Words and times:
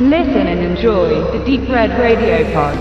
Listen 0.00 0.46
and 0.46 0.60
enjoy 0.60 1.08
the 1.32 1.44
Deep 1.44 1.68
Red 1.68 1.90
Radio 1.98 2.44
Pod. 2.52 2.78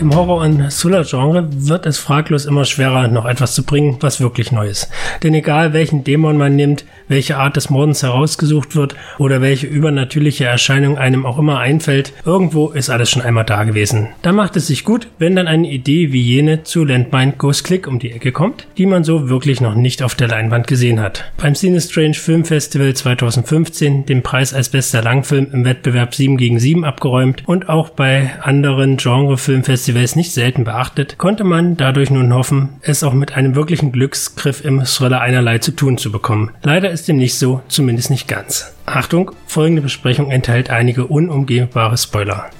Im 0.00 0.12
Horror- 0.12 0.40
und 0.40 0.68
Thriller-Genre 0.72 1.48
wird 1.52 1.86
es 1.86 2.00
fraglos 2.00 2.46
immer 2.46 2.64
schwerer, 2.64 3.06
noch 3.06 3.26
etwas 3.26 3.54
zu 3.54 3.62
bringen, 3.62 3.98
was 4.00 4.20
wirklich 4.20 4.50
neu 4.50 4.66
ist. 4.66 4.88
Denn 5.22 5.34
egal 5.34 5.72
welchen 5.72 6.02
Dämon 6.02 6.36
man 6.36 6.56
nimmt, 6.56 6.84
welche 7.12 7.36
Art 7.36 7.56
des 7.56 7.70
Mordens 7.70 8.02
herausgesucht 8.02 8.74
wird 8.74 8.96
oder 9.18 9.40
welche 9.40 9.68
übernatürliche 9.68 10.46
Erscheinung 10.46 10.98
einem 10.98 11.24
auch 11.24 11.38
immer 11.38 11.60
einfällt, 11.60 12.12
irgendwo 12.24 12.70
ist 12.70 12.90
alles 12.90 13.10
schon 13.10 13.22
einmal 13.22 13.44
da 13.44 13.62
gewesen. 13.62 14.08
Da 14.22 14.32
macht 14.32 14.56
es 14.56 14.66
sich 14.66 14.84
gut, 14.84 15.06
wenn 15.18 15.36
dann 15.36 15.46
eine 15.46 15.70
Idee 15.70 16.12
wie 16.12 16.20
jene 16.20 16.64
zu 16.64 16.84
Landmine 16.84 17.34
Ghost 17.38 17.62
Click 17.62 17.86
um 17.86 18.00
die 18.00 18.10
Ecke 18.10 18.32
kommt, 18.32 18.66
die 18.78 18.86
man 18.86 19.04
so 19.04 19.28
wirklich 19.28 19.60
noch 19.60 19.76
nicht 19.76 20.02
auf 20.02 20.16
der 20.16 20.26
Leinwand 20.26 20.66
gesehen 20.66 21.00
hat. 21.00 21.30
Beim 21.36 21.54
Cine 21.54 21.80
Strange 21.80 22.14
Film 22.14 22.44
Festival 22.44 22.92
2015 22.92 24.06
den 24.06 24.22
Preis 24.22 24.52
als 24.52 24.70
bester 24.70 25.02
Langfilm 25.02 25.46
im 25.52 25.64
Wettbewerb 25.64 26.14
7 26.14 26.36
gegen 26.38 26.58
7 26.58 26.84
abgeräumt 26.84 27.44
und 27.46 27.68
auch 27.68 27.90
bei 27.90 28.32
anderen 28.42 28.96
Genre-Filmfestivals 28.96 29.92
Festivals 29.92 30.16
nicht 30.16 30.32
selten 30.32 30.64
beachtet, 30.64 31.18
konnte 31.18 31.44
man 31.44 31.76
dadurch 31.76 32.10
nun 32.10 32.32
hoffen, 32.32 32.70
es 32.82 33.02
auch 33.02 33.12
mit 33.12 33.36
einem 33.36 33.54
wirklichen 33.54 33.92
Glücksgriff 33.92 34.64
im 34.64 34.84
Thriller 34.84 35.20
einerlei 35.20 35.58
zu 35.58 35.72
tun 35.72 35.98
zu 35.98 36.10
bekommen. 36.10 36.50
Leider 36.62 36.90
ist 36.90 37.01
dem 37.08 37.16
nicht 37.16 37.38
so, 37.38 37.62
zumindest 37.68 38.10
nicht 38.10 38.28
ganz. 38.28 38.72
Achtung, 38.86 39.32
folgende 39.46 39.82
Besprechung 39.82 40.30
enthält 40.30 40.70
einige 40.70 41.06
unumgehbare 41.06 41.96
Spoiler. 41.96 42.50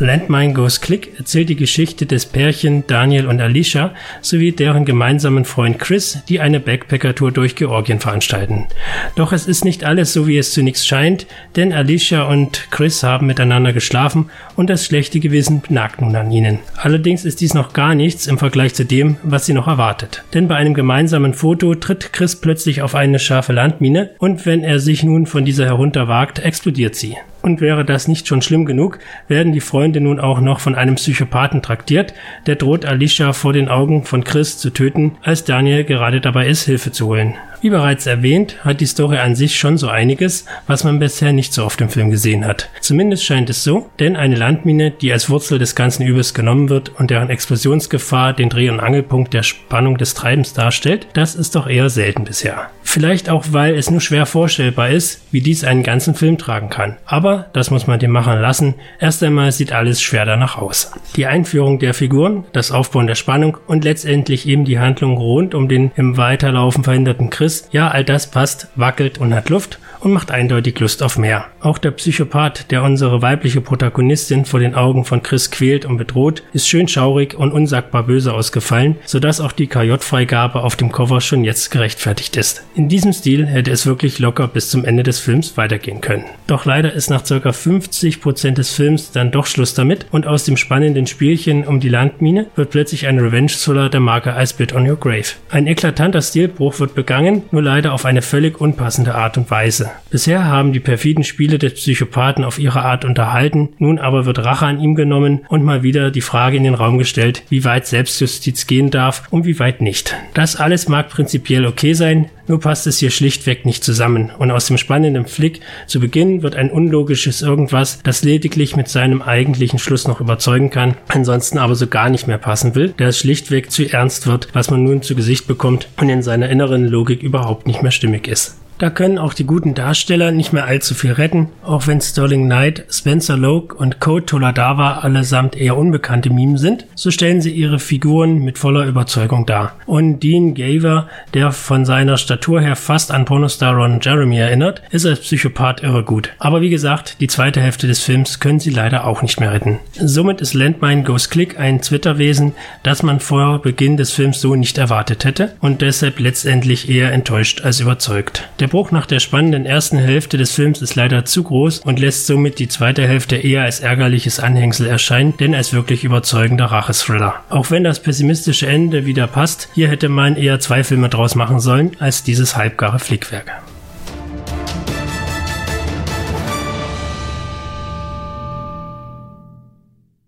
Landmine 0.00 0.54
Goes 0.54 0.80
Click 0.80 1.18
erzählt 1.18 1.50
die 1.50 1.56
Geschichte 1.56 2.06
des 2.06 2.24
Pärchen 2.24 2.86
Daniel 2.86 3.26
und 3.26 3.38
Alicia 3.38 3.92
sowie 4.22 4.52
deren 4.52 4.86
gemeinsamen 4.86 5.44
Freund 5.44 5.78
Chris, 5.78 6.20
die 6.26 6.40
eine 6.40 6.58
Backpacker-Tour 6.58 7.32
durch 7.32 7.54
Georgien 7.54 8.00
veranstalten. 8.00 8.66
Doch 9.14 9.32
es 9.32 9.46
ist 9.46 9.62
nicht 9.62 9.84
alles 9.84 10.14
so, 10.14 10.26
wie 10.26 10.38
es 10.38 10.54
zunächst 10.54 10.88
scheint, 10.88 11.26
denn 11.54 11.74
Alicia 11.74 12.22
und 12.22 12.68
Chris 12.70 13.02
haben 13.02 13.26
miteinander 13.26 13.74
geschlafen 13.74 14.30
und 14.56 14.70
das 14.70 14.86
schlechte 14.86 15.20
Gewissen 15.20 15.62
nagt 15.68 16.00
nun 16.00 16.16
an 16.16 16.30
ihnen. 16.30 16.60
Allerdings 16.76 17.26
ist 17.26 17.42
dies 17.42 17.52
noch 17.52 17.74
gar 17.74 17.94
nichts 17.94 18.26
im 18.26 18.38
Vergleich 18.38 18.72
zu 18.72 18.86
dem, 18.86 19.18
was 19.22 19.44
sie 19.44 19.52
noch 19.52 19.68
erwartet. 19.68 20.24
Denn 20.32 20.48
bei 20.48 20.56
einem 20.56 20.72
gemeinsamen 20.72 21.34
Foto 21.34 21.74
tritt 21.74 22.14
Chris 22.14 22.36
plötzlich 22.36 22.80
auf 22.80 22.94
eine 22.94 23.18
scharfe 23.18 23.52
Landmine 23.52 24.10
und 24.18 24.46
wenn 24.46 24.64
er 24.64 24.80
sich 24.80 25.02
nun 25.02 25.26
von 25.26 25.44
dieser 25.44 25.66
herunterwagt, 25.66 26.38
explodiert 26.38 26.94
sie. 26.94 27.18
Und 27.42 27.60
wäre 27.60 27.84
das 27.84 28.06
nicht 28.06 28.28
schon 28.28 28.42
schlimm 28.42 28.66
genug, 28.66 28.98
werden 29.28 29.52
die 29.52 29.60
Freunde 29.60 30.00
nun 30.00 30.20
auch 30.20 30.40
noch 30.40 30.60
von 30.60 30.74
einem 30.74 30.96
Psychopathen 30.96 31.62
traktiert, 31.62 32.12
der 32.46 32.56
droht 32.56 32.84
Alicia 32.84 33.32
vor 33.32 33.52
den 33.52 33.68
Augen 33.68 34.04
von 34.04 34.24
Chris 34.24 34.58
zu 34.58 34.70
töten, 34.70 35.12
als 35.22 35.44
Daniel 35.44 35.84
gerade 35.84 36.20
dabei 36.20 36.48
ist, 36.48 36.64
Hilfe 36.64 36.92
zu 36.92 37.06
holen. 37.06 37.34
Wie 37.62 37.68
bereits 37.68 38.06
erwähnt, 38.06 38.64
hat 38.64 38.80
die 38.80 38.86
Story 38.86 39.18
an 39.18 39.34
sich 39.34 39.58
schon 39.58 39.76
so 39.76 39.88
einiges, 39.88 40.46
was 40.66 40.82
man 40.82 40.98
bisher 40.98 41.34
nicht 41.34 41.52
so 41.52 41.64
oft 41.64 41.80
im 41.82 41.90
Film 41.90 42.10
gesehen 42.10 42.46
hat. 42.46 42.70
Zumindest 42.80 43.24
scheint 43.24 43.50
es 43.50 43.64
so, 43.64 43.90
denn 43.98 44.16
eine 44.16 44.36
Landmine, 44.36 44.90
die 44.90 45.12
als 45.12 45.28
Wurzel 45.28 45.58
des 45.58 45.74
ganzen 45.74 46.06
Übels 46.06 46.32
genommen 46.32 46.70
wird 46.70 46.88
und 46.98 47.10
deren 47.10 47.28
Explosionsgefahr 47.28 48.32
den 48.32 48.48
Dreh- 48.48 48.70
und 48.70 48.80
Angelpunkt 48.80 49.34
der 49.34 49.42
Spannung 49.42 49.98
des 49.98 50.14
Treibens 50.14 50.54
darstellt, 50.54 51.06
das 51.12 51.34
ist 51.34 51.54
doch 51.54 51.66
eher 51.66 51.90
selten 51.90 52.24
bisher. 52.24 52.70
Vielleicht 52.90 53.30
auch, 53.30 53.44
weil 53.52 53.76
es 53.76 53.88
nur 53.88 54.00
schwer 54.00 54.26
vorstellbar 54.26 54.90
ist, 54.90 55.22
wie 55.30 55.40
dies 55.40 55.62
einen 55.62 55.84
ganzen 55.84 56.16
Film 56.16 56.38
tragen 56.38 56.70
kann. 56.70 56.96
Aber 57.04 57.46
das 57.52 57.70
muss 57.70 57.86
man 57.86 58.00
dem 58.00 58.10
Machern 58.10 58.40
lassen. 58.40 58.74
Erst 58.98 59.22
einmal 59.22 59.52
sieht 59.52 59.72
alles 59.72 60.02
schwer 60.02 60.24
danach 60.24 60.58
aus. 60.58 60.90
Die 61.14 61.26
Einführung 61.26 61.78
der 61.78 61.94
Figuren, 61.94 62.46
das 62.52 62.72
Aufbauen 62.72 63.06
der 63.06 63.14
Spannung 63.14 63.58
und 63.68 63.84
letztendlich 63.84 64.44
eben 64.48 64.64
die 64.64 64.80
Handlung 64.80 65.18
rund 65.18 65.54
um 65.54 65.68
den 65.68 65.92
im 65.94 66.16
Weiterlaufen 66.16 66.82
verhinderten 66.82 67.30
Chris 67.30 67.68
ja, 67.70 67.86
all 67.86 68.04
das 68.04 68.28
passt, 68.28 68.66
wackelt 68.74 69.18
und 69.18 69.32
hat 69.36 69.50
Luft 69.50 69.78
und 70.00 70.12
macht 70.12 70.30
eindeutig 70.30 70.78
Lust 70.80 71.02
auf 71.02 71.18
mehr. 71.18 71.46
Auch 71.60 71.78
der 71.78 71.90
Psychopath, 71.92 72.70
der 72.70 72.82
unsere 72.82 73.22
weibliche 73.22 73.60
Protagonistin 73.60 74.44
vor 74.44 74.60
den 74.60 74.74
Augen 74.74 75.04
von 75.04 75.22
Chris 75.22 75.50
quält 75.50 75.84
und 75.84 75.96
bedroht, 75.96 76.42
ist 76.52 76.68
schön 76.68 76.88
schaurig 76.88 77.34
und 77.34 77.52
unsagbar 77.52 78.04
böse 78.04 78.32
ausgefallen, 78.32 78.96
sodass 79.04 79.40
auch 79.40 79.52
die 79.52 79.66
KJ-Freigabe 79.66 80.62
auf 80.62 80.76
dem 80.76 80.92
Cover 80.92 81.20
schon 81.20 81.44
jetzt 81.44 81.70
gerechtfertigt 81.70 82.36
ist. 82.36 82.64
In 82.74 82.88
diesem 82.88 83.12
Stil 83.12 83.46
hätte 83.46 83.70
es 83.70 83.86
wirklich 83.86 84.18
locker 84.18 84.48
bis 84.48 84.70
zum 84.70 84.84
Ende 84.84 85.02
des 85.02 85.18
Films 85.18 85.56
weitergehen 85.56 86.00
können. 86.00 86.24
Doch 86.46 86.64
leider 86.64 86.92
ist 86.92 87.10
nach 87.10 87.22
ca. 87.22 87.34
50% 87.34 88.52
des 88.52 88.70
Films 88.74 89.12
dann 89.12 89.30
doch 89.30 89.46
Schluss 89.46 89.74
damit 89.74 90.06
und 90.10 90.26
aus 90.26 90.44
dem 90.44 90.56
spannenden 90.56 91.06
Spielchen 91.06 91.66
um 91.66 91.80
die 91.80 91.88
Landmine 91.88 92.46
wird 92.56 92.70
plötzlich 92.70 93.06
ein 93.06 93.18
Revenge-Thriller 93.18 93.88
der 93.88 94.00
Marke 94.00 94.34
I 94.38 94.46
Spit 94.46 94.74
on 94.74 94.88
Your 94.88 94.96
Grave. 94.96 95.34
Ein 95.50 95.66
eklatanter 95.66 96.22
Stilbruch 96.22 96.80
wird 96.80 96.94
begangen, 96.94 97.42
nur 97.50 97.62
leider 97.62 97.92
auf 97.92 98.04
eine 98.04 98.22
völlig 98.22 98.60
unpassende 98.60 99.14
Art 99.14 99.36
und 99.36 99.50
Weise. 99.50 99.89
Bisher 100.10 100.44
haben 100.44 100.72
die 100.72 100.80
perfiden 100.80 101.22
Spiele 101.22 101.58
des 101.58 101.74
Psychopathen 101.74 102.44
auf 102.44 102.58
ihre 102.58 102.82
Art 102.82 103.04
unterhalten, 103.04 103.70
nun 103.78 104.00
aber 104.00 104.26
wird 104.26 104.44
Rache 104.44 104.66
an 104.66 104.80
ihm 104.80 104.96
genommen 104.96 105.42
und 105.48 105.62
mal 105.62 105.84
wieder 105.84 106.10
die 106.10 106.20
Frage 106.20 106.56
in 106.56 106.64
den 106.64 106.74
Raum 106.74 106.98
gestellt, 106.98 107.44
wie 107.48 107.64
weit 107.64 107.86
Selbstjustiz 107.86 108.66
gehen 108.66 108.90
darf 108.90 109.22
und 109.30 109.44
wie 109.44 109.58
weit 109.60 109.80
nicht. 109.80 110.16
Das 110.34 110.56
alles 110.56 110.88
mag 110.88 111.10
prinzipiell 111.10 111.64
okay 111.64 111.92
sein, 111.92 112.28
nur 112.48 112.58
passt 112.58 112.88
es 112.88 112.98
hier 112.98 113.12
schlichtweg 113.12 113.64
nicht 113.64 113.84
zusammen 113.84 114.32
und 114.36 114.50
aus 114.50 114.66
dem 114.66 114.78
spannenden 114.78 115.26
Flick 115.26 115.60
zu 115.86 116.00
Beginn 116.00 116.42
wird 116.42 116.56
ein 116.56 116.72
unlogisches 116.72 117.42
Irgendwas, 117.42 118.00
das 118.02 118.24
lediglich 118.24 118.74
mit 118.74 118.88
seinem 118.88 119.22
eigentlichen 119.22 119.78
Schluss 119.78 120.08
noch 120.08 120.20
überzeugen 120.20 120.70
kann, 120.70 120.96
ansonsten 121.06 121.58
aber 121.58 121.76
so 121.76 121.86
gar 121.86 122.10
nicht 122.10 122.26
mehr 122.26 122.38
passen 122.38 122.74
will, 122.74 122.88
der 122.98 123.08
es 123.08 123.18
schlichtweg 123.20 123.70
zu 123.70 123.88
ernst 123.88 124.26
wird, 124.26 124.48
was 124.52 124.70
man 124.70 124.82
nun 124.82 125.02
zu 125.02 125.14
Gesicht 125.14 125.46
bekommt 125.46 125.88
und 126.00 126.08
in 126.08 126.24
seiner 126.24 126.48
inneren 126.48 126.88
Logik 126.88 127.22
überhaupt 127.22 127.68
nicht 127.68 127.82
mehr 127.82 127.92
stimmig 127.92 128.26
ist. 128.26 128.59
Da 128.80 128.88
können 128.88 129.18
auch 129.18 129.34
die 129.34 129.44
guten 129.44 129.74
Darsteller 129.74 130.32
nicht 130.32 130.54
mehr 130.54 130.64
allzu 130.64 130.94
viel 130.94 131.12
retten, 131.12 131.50
auch 131.62 131.86
wenn 131.86 132.00
Sterling 132.00 132.46
Knight, 132.46 132.86
Spencer 132.88 133.36
Loke 133.36 133.76
und 133.76 134.00
Code 134.00 134.24
Toladava 134.24 135.00
allesamt 135.00 135.54
eher 135.54 135.76
unbekannte 135.76 136.30
Mimen 136.30 136.56
sind, 136.56 136.86
so 136.94 137.10
stellen 137.10 137.42
sie 137.42 137.50
ihre 137.50 137.78
Figuren 137.78 138.38
mit 138.38 138.56
voller 138.56 138.86
Überzeugung 138.86 139.44
dar. 139.44 139.76
Und 139.84 140.20
Dean 140.20 140.54
Gaver, 140.54 141.08
der 141.34 141.52
von 141.52 141.84
seiner 141.84 142.16
Statur 142.16 142.62
her 142.62 142.74
fast 142.74 143.12
an 143.12 143.26
Pornostar 143.26 143.74
Ron 143.74 144.00
Jeremy 144.00 144.38
erinnert, 144.38 144.80
ist 144.90 145.04
als 145.04 145.20
Psychopath 145.20 145.82
irre 145.82 146.02
gut. 146.02 146.30
Aber 146.38 146.62
wie 146.62 146.70
gesagt, 146.70 147.20
die 147.20 147.28
zweite 147.28 147.60
Hälfte 147.60 147.86
des 147.86 148.02
Films 148.02 148.40
können 148.40 148.60
sie 148.60 148.70
leider 148.70 149.06
auch 149.06 149.20
nicht 149.20 149.40
mehr 149.40 149.52
retten. 149.52 149.78
Somit 149.92 150.40
ist 150.40 150.54
Landmine 150.54 151.02
Goes 151.02 151.28
Click 151.28 151.60
ein 151.60 151.82
Twitter-Wesen, 151.82 152.54
das 152.82 153.02
man 153.02 153.20
vor 153.20 153.60
Beginn 153.60 153.98
des 153.98 154.10
Films 154.10 154.40
so 154.40 154.54
nicht 154.54 154.78
erwartet 154.78 155.26
hätte 155.26 155.52
und 155.60 155.82
deshalb 155.82 156.18
letztendlich 156.18 156.88
eher 156.88 157.12
enttäuscht 157.12 157.60
als 157.60 157.80
überzeugt. 157.80 158.48
Der 158.58 158.69
Bruch 158.70 158.90
nach 158.90 159.04
der 159.04 159.20
spannenden 159.20 159.66
ersten 159.66 159.98
Hälfte 159.98 160.38
des 160.38 160.52
Films 160.52 160.80
ist 160.80 160.94
leider 160.94 161.26
zu 161.26 161.42
groß 161.42 161.80
und 161.80 161.98
lässt 161.98 162.26
somit 162.26 162.58
die 162.58 162.68
zweite 162.68 163.06
Hälfte 163.06 163.36
eher 163.36 163.64
als 163.64 163.80
ärgerliches 163.80 164.40
Anhängsel 164.40 164.86
erscheinen, 164.86 165.36
denn 165.36 165.54
als 165.54 165.74
wirklich 165.74 166.04
überzeugender 166.04 166.66
Rachethriller. 166.66 167.34
Auch 167.50 167.70
wenn 167.70 167.84
das 167.84 168.00
pessimistische 168.00 168.66
Ende 168.66 169.04
wieder 169.04 169.26
passt, 169.26 169.68
hier 169.74 169.88
hätte 169.88 170.08
man 170.08 170.36
eher 170.36 170.60
zwei 170.60 170.84
Filme 170.84 171.10
draus 171.10 171.34
machen 171.34 171.60
sollen 171.60 171.96
als 171.98 172.22
dieses 172.22 172.56
halbgare 172.56 172.98
Flickwerk. 172.98 173.60